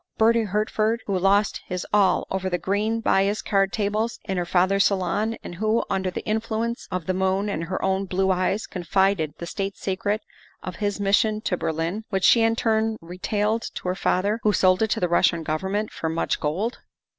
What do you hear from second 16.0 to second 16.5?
much